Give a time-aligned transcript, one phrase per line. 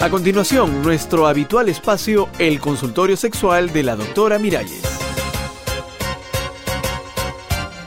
[0.00, 4.80] A continuación, nuestro habitual espacio, el consultorio sexual de la doctora Miralles.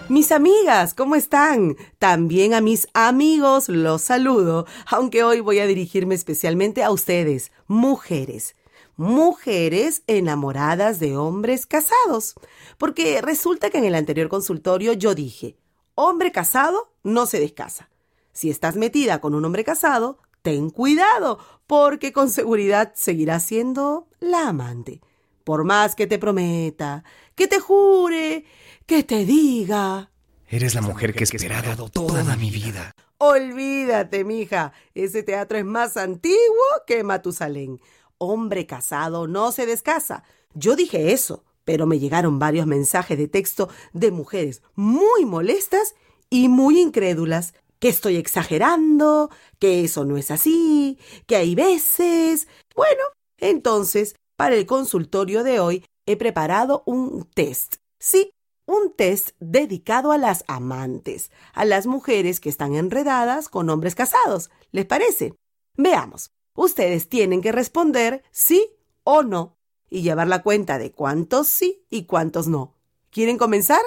[0.10, 1.76] Mis amigas, ¿cómo están?
[1.98, 8.56] También a mis amigos los saludo, aunque hoy voy a dirigirme especialmente a ustedes, mujeres.
[8.96, 12.36] Mujeres enamoradas de hombres casados.
[12.78, 15.58] Porque resulta que en el anterior consultorio yo dije,
[15.96, 17.90] hombre casado no se descasa.
[18.34, 24.50] Si estás metida con un hombre casado, ten cuidado, porque con seguridad seguirá siendo la
[24.50, 25.02] amante.
[25.44, 27.04] Por más que te prometa,
[27.34, 28.46] que te jure,
[28.86, 30.12] que te diga.
[30.48, 32.94] Eres la mujer que he esperado toda mi vida.
[33.18, 34.74] Olvídate, mija.
[34.94, 36.38] Ese teatro es más antiguo
[36.86, 37.80] que Matusalén.
[38.18, 40.24] Hombre casado no se descasa.
[40.54, 45.96] Yo dije eso, pero me llegaron varios mensajes de texto de mujeres muy molestas
[46.30, 49.30] y muy incrédulas que estoy exagerando,
[49.60, 52.48] que eso no es así, que hay veces.
[52.78, 53.04] Bueno,
[53.38, 57.76] entonces, para el consultorio de hoy he preparado un test.
[58.00, 58.32] Sí,
[58.66, 64.50] un test dedicado a las amantes, a las mujeres que están enredadas con hombres casados.
[64.72, 65.34] ¿Les parece?
[65.76, 66.32] Veamos.
[66.56, 69.58] Ustedes tienen que responder sí o no
[69.90, 72.78] y llevar la cuenta de cuántos sí y cuántos no.
[73.10, 73.82] ¿Quieren comenzar?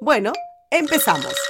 [0.00, 0.32] Bueno,
[0.72, 1.47] empezamos.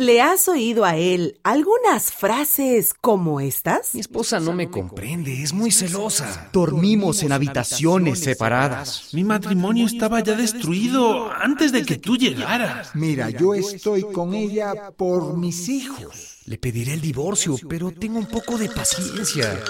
[0.00, 3.92] ¿Le has oído a él algunas frases como estas?
[3.94, 6.48] Mi esposa no me comprende, es muy celosa.
[6.54, 9.12] Dormimos en habitaciones separadas.
[9.12, 12.94] Mi matrimonio estaba ya destruido antes de que tú llegaras.
[12.94, 16.38] Mira, yo estoy con ella por mis hijos.
[16.46, 19.62] Le pediré el divorcio, pero tengo un poco de paciencia.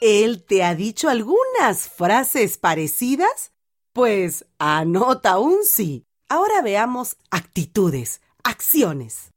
[0.00, 3.50] ¿Él te ha dicho algunas frases parecidas?
[3.92, 6.04] Pues anota un sí.
[6.28, 9.30] Ahora veamos actitudes acciones.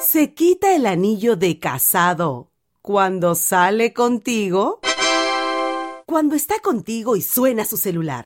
[0.00, 2.50] Se quita el anillo de casado
[2.82, 4.80] cuando sale contigo.
[6.06, 8.24] Cuando está contigo y suena su celular.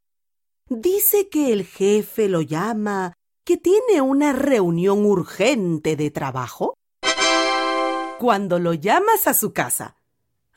[0.68, 3.14] Dice que el jefe lo llama,
[3.44, 6.74] que tiene una reunión urgente de trabajo.
[8.18, 9.96] Cuando lo llamas a su casa,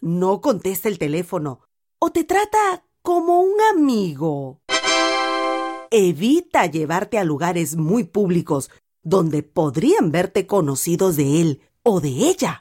[0.01, 1.61] no contesta el teléfono
[1.99, 4.59] o te trata como un amigo.
[5.91, 8.71] Evita llevarte a lugares muy públicos
[9.03, 12.57] donde podrían verte conocidos de él o de ella.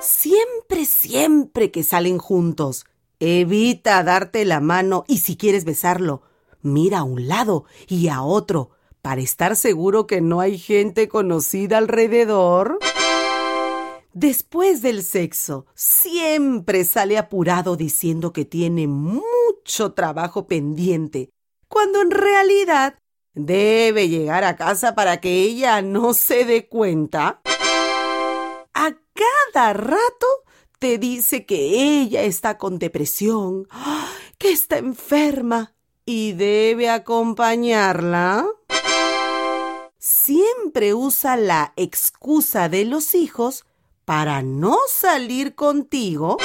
[0.00, 2.86] Siempre, siempre que salen juntos,
[3.18, 6.22] evita darte la mano y si quieres besarlo,
[6.62, 8.70] mira a un lado y a otro
[9.02, 12.78] para estar seguro que no hay gente conocida alrededor.
[14.12, 21.30] Después del sexo, siempre sale apurado diciendo que tiene mucho trabajo pendiente
[21.68, 22.98] cuando en realidad
[23.34, 27.40] debe llegar a casa para que ella no se dé cuenta.
[28.74, 28.96] A
[29.52, 30.26] cada rato
[30.78, 33.68] te dice que ella está con depresión,
[34.38, 35.74] que está enferma
[36.04, 38.46] y debe acompañarla.
[39.98, 43.66] Siempre usa la excusa de los hijos
[44.04, 46.38] para no salir contigo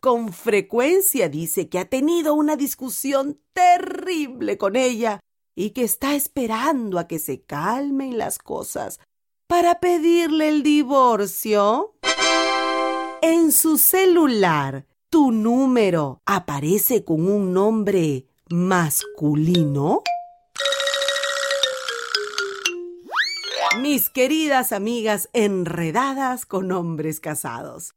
[0.00, 5.20] con frecuencia dice que ha tenido una discusión terrible con ella
[5.60, 8.98] y que está esperando a que se calmen las cosas
[9.46, 11.94] para pedirle el divorcio.
[13.20, 20.02] En su celular, tu número aparece con un nombre masculino.
[23.80, 27.94] Mis queridas amigas enredadas con hombres casados.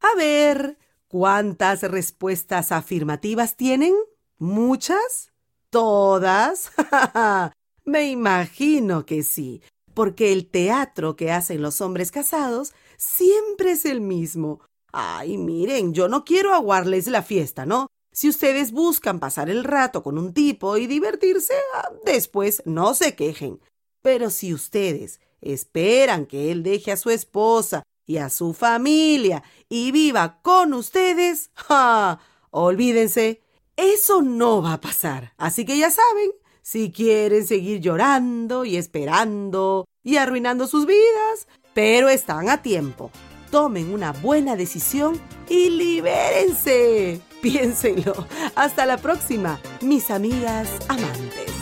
[0.00, 0.78] A ver,
[1.08, 3.94] ¿Cuántas respuestas afirmativas tienen?
[4.38, 5.32] ¿Muchas?
[5.70, 6.70] ¿Todas?
[7.84, 9.62] Me imagino que sí,
[9.94, 14.60] porque el teatro que hacen los hombres casados siempre es el mismo.
[14.92, 17.88] Ay, miren, yo no quiero aguarles la fiesta, ¿no?
[18.12, 23.14] Si ustedes buscan pasar el rato con un tipo y divertirse, ah, después no se
[23.14, 23.60] quejen.
[24.00, 29.92] Pero si ustedes esperan que él deje a su esposa y a su familia y
[29.92, 32.20] viva con ustedes, ¡ja!
[32.50, 33.42] Olvídense,
[33.76, 35.32] eso no va a pasar.
[35.36, 36.32] Así que ya saben,
[36.62, 43.10] si quieren seguir llorando y esperando y arruinando sus vidas, pero están a tiempo.
[43.50, 47.20] Tomen una buena decisión y libérense.
[47.40, 48.26] Piénsenlo.
[48.56, 51.52] Hasta la próxima, mis amigas amantes.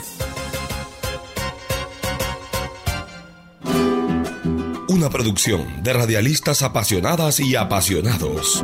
[4.87, 8.63] Una producción de radialistas apasionadas y apasionados.